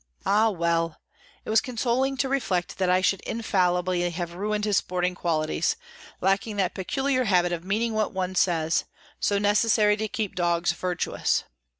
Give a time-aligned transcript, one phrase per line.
[0.25, 0.49] Ah!
[0.49, 0.99] well;
[1.45, 5.75] it is consoling to reflect that I should infallibly have ruined his sporting qualities,
[6.21, 8.85] lacking that peculiar habit of meaning what one says,
[9.19, 11.43] so necessary to keep dogs virtuous.